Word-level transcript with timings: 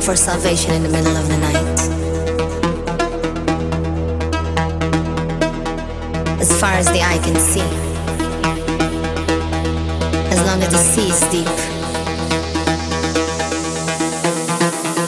for 0.00 0.16
salvation 0.16 0.72
in 0.72 0.82
the 0.82 0.88
middle 0.88 1.14
of 1.14 1.28
the 1.28 1.36
night. 1.36 1.78
As 6.40 6.60
far 6.60 6.72
as 6.72 6.86
the 6.86 7.02
eye 7.02 7.18
can 7.18 7.36
see, 7.36 7.60
as 10.30 10.40
long 10.46 10.62
as 10.62 10.70
the 10.70 10.78
sea 10.78 11.10
is 11.10 11.20
deep, 11.30 11.46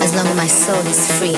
as 0.03 0.15
long 0.15 0.27
as 0.27 0.37
my 0.37 0.47
soul 0.47 0.87
is 0.87 1.07
free, 1.19 1.37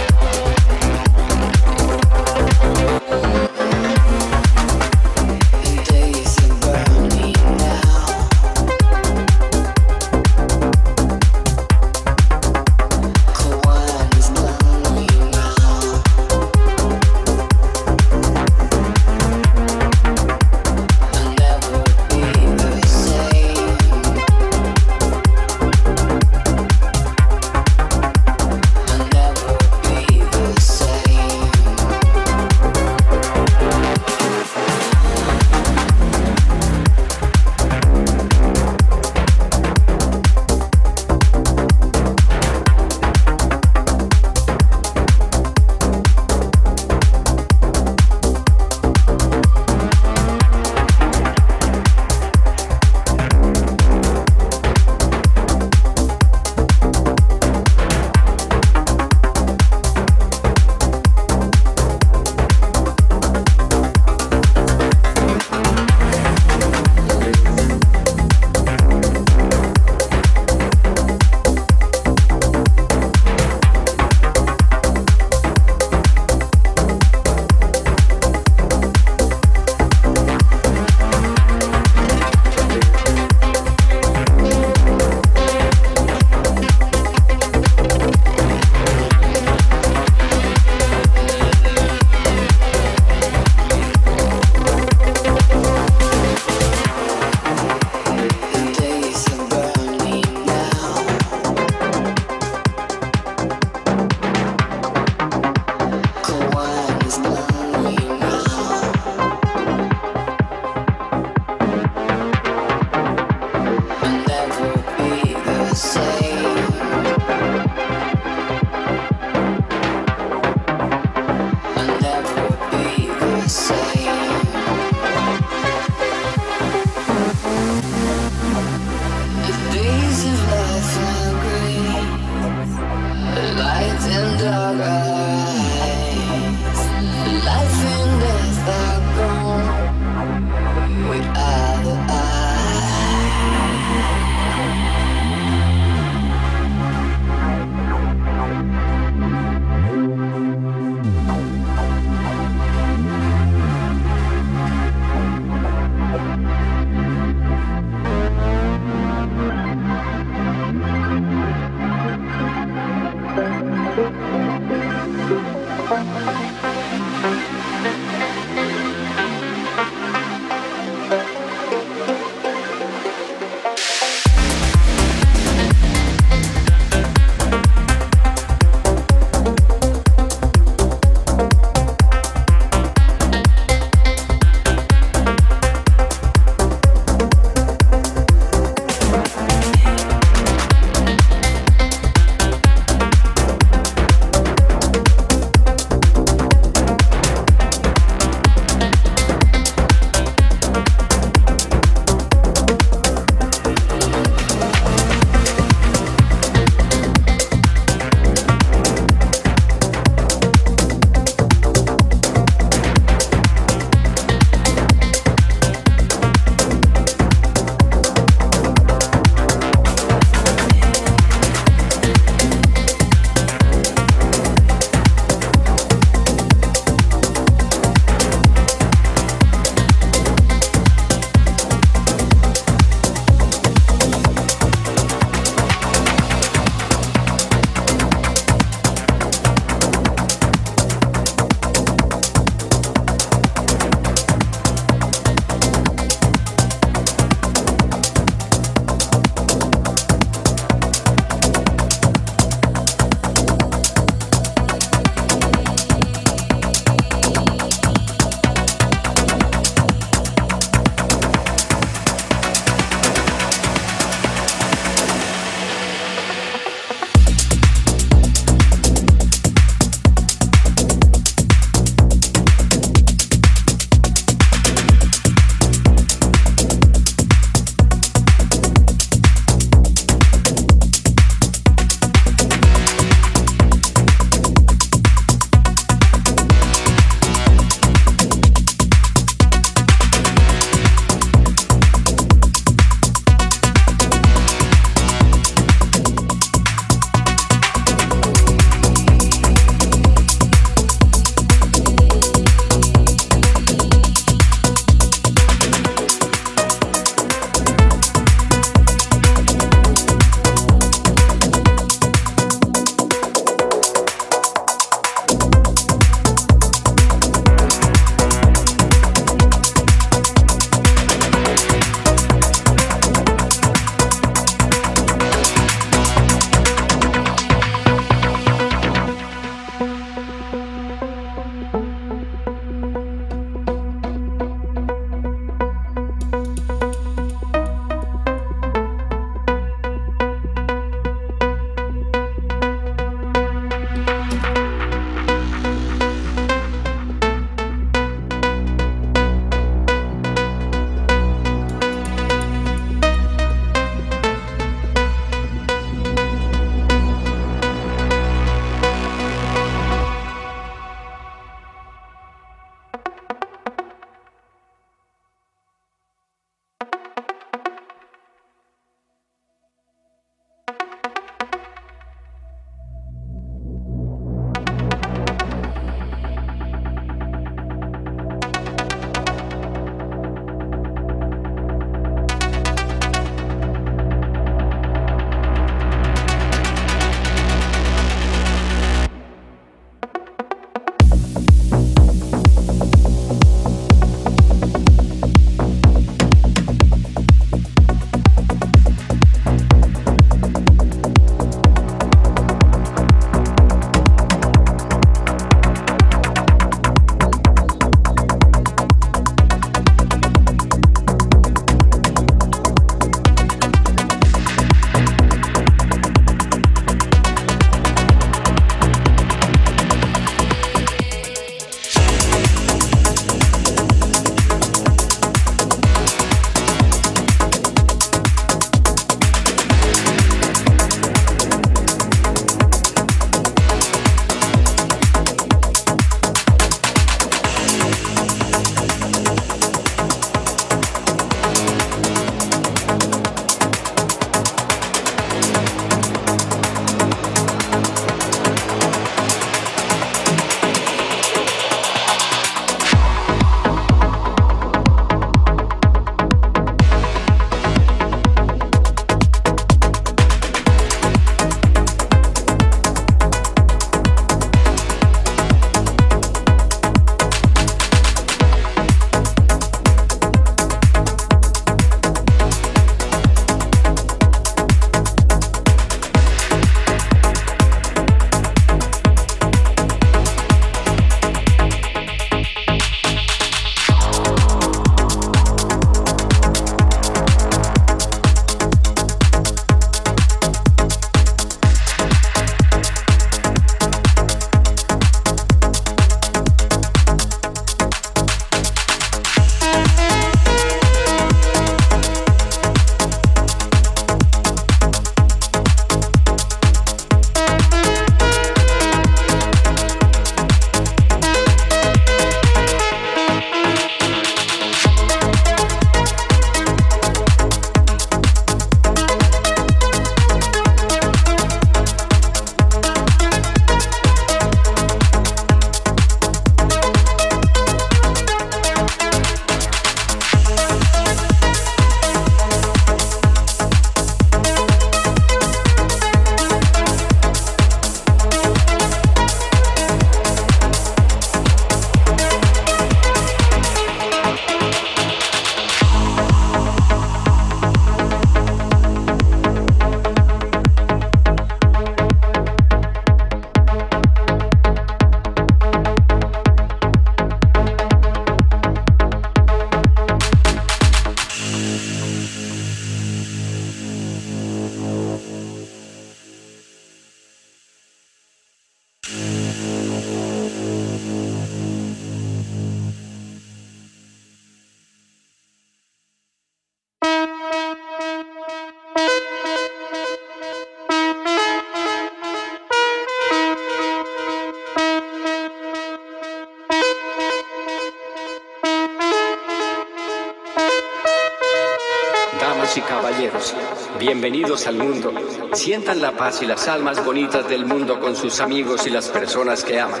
bienvenidos 594.08 594.66
al 594.66 594.78
mundo. 594.78 595.12
Sientan 595.52 596.00
la 596.00 596.12
paz 596.12 596.40
y 596.40 596.46
las 596.46 596.66
almas 596.66 597.04
bonitas 597.04 597.46
del 597.46 597.66
mundo 597.66 598.00
con 598.00 598.16
sus 598.16 598.40
amigos 598.40 598.86
y 598.86 598.90
las 598.90 599.10
personas 599.10 599.62
que 599.62 599.78
aman. 599.78 600.00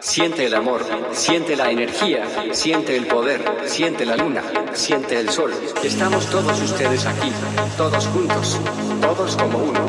Siente 0.00 0.46
el 0.46 0.54
amor, 0.56 0.84
siente 1.12 1.54
la 1.54 1.70
energía, 1.70 2.26
siente 2.50 2.96
el 2.96 3.06
poder, 3.06 3.40
siente 3.66 4.04
la 4.04 4.16
luna, 4.16 4.42
siente 4.72 5.20
el 5.20 5.30
sol. 5.30 5.52
Estamos 5.84 6.26
todos 6.26 6.60
ustedes 6.60 7.06
aquí, 7.06 7.30
todos 7.76 8.04
juntos, 8.08 8.58
todos 9.00 9.36
como 9.36 9.58
uno, 9.58 9.80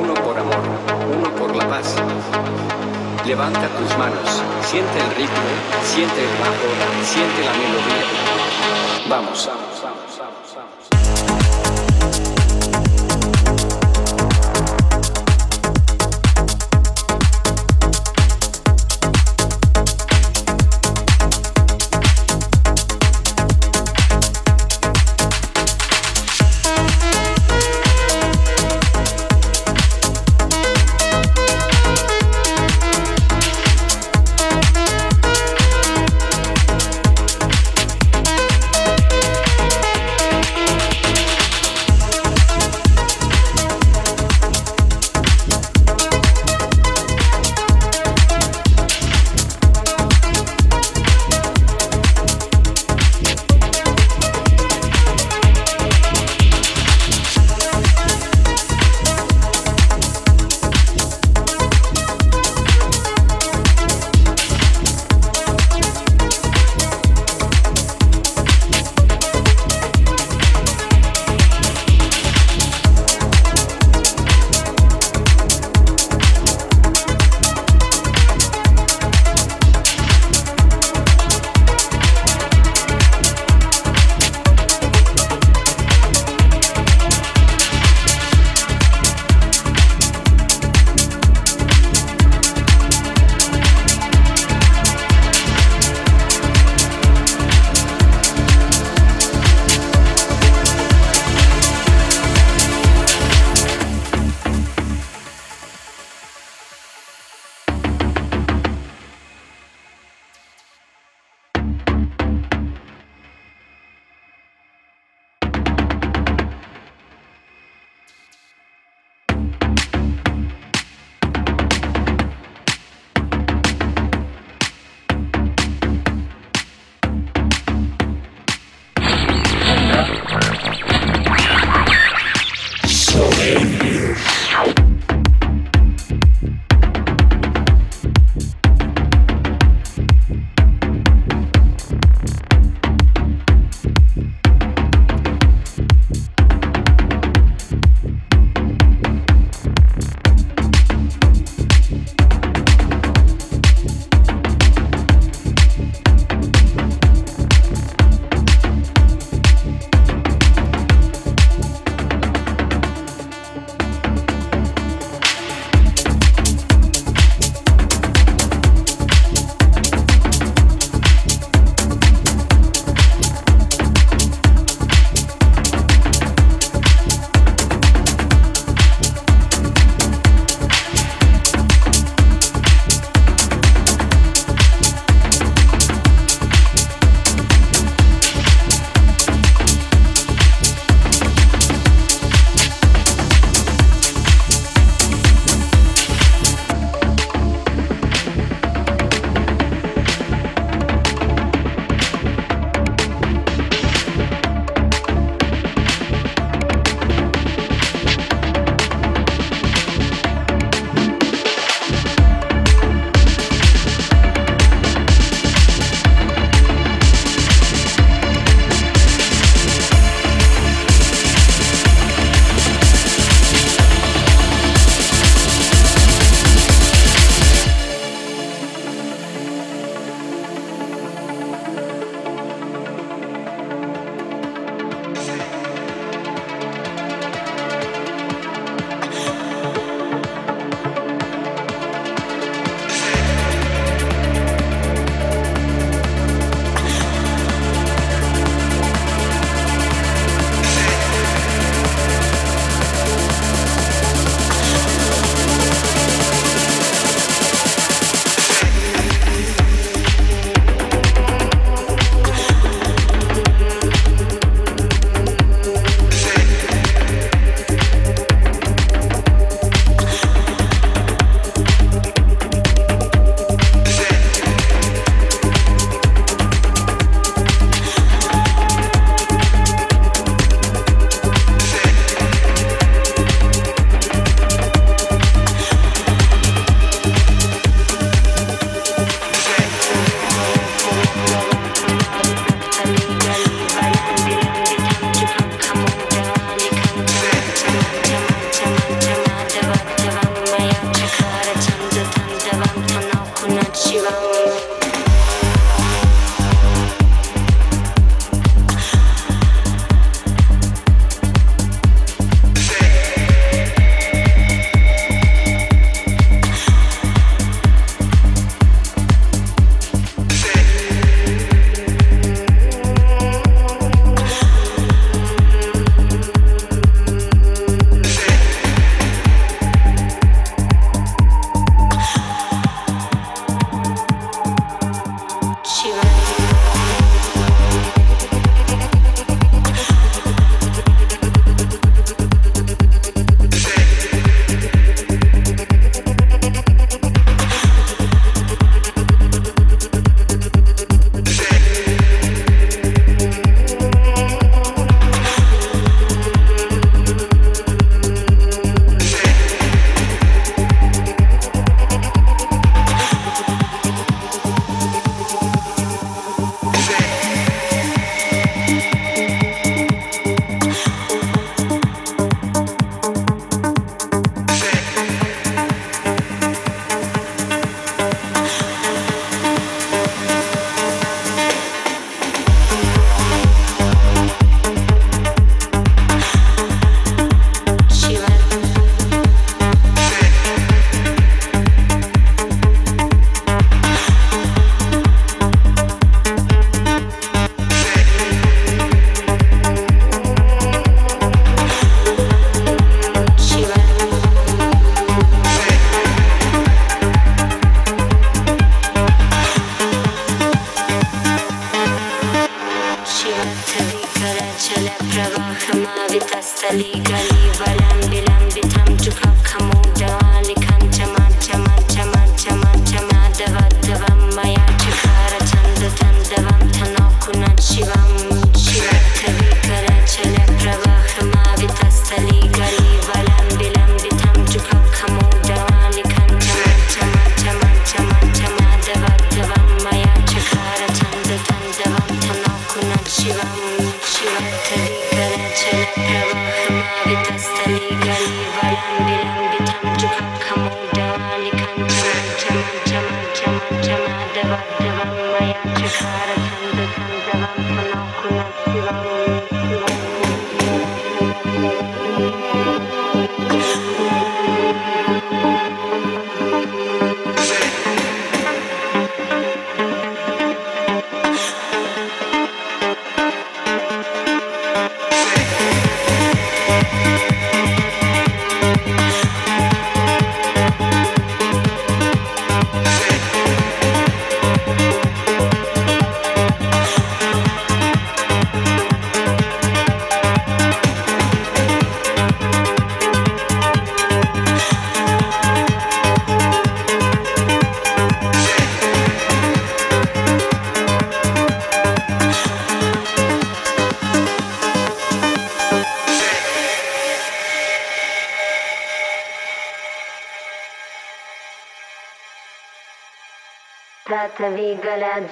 uno 0.00 0.14
por 0.14 0.36
amor, 0.36 0.62
uno 1.16 1.36
por 1.36 1.54
la 1.54 1.68
paz. 1.68 1.94
Levanta 3.24 3.68
tus 3.68 3.96
manos, 3.96 4.42
siente 4.62 4.98
el 4.98 5.10
ritmo, 5.14 5.48
siente 5.84 6.22
el 6.24 6.38
bajo, 6.40 7.04
siente 7.04 7.44
la 7.44 7.52
melodía. 7.52 9.08
Vamos. 9.08 9.48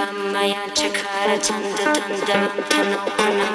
Vamaya 0.00 0.64
Chakara 0.72 1.36
Chanda 1.44 1.92
Tanda 1.92 2.36
Vantano 2.48 3.04
Panam 3.16 3.54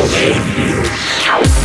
Golden 0.00 0.56
you. 0.56 1.59